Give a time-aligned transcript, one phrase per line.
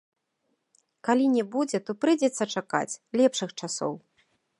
[1.09, 3.93] Калі не будзе, то прыйдзецца чакаць лепшых часоў.